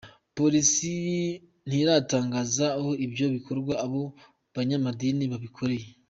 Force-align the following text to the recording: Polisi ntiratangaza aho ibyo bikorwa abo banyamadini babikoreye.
Polisi 0.37 0.93
ntiratangaza 1.67 2.65
aho 2.77 2.91
ibyo 3.05 3.25
bikorwa 3.35 3.73
abo 3.85 4.01
banyamadini 4.55 5.25
babikoreye. 5.33 5.87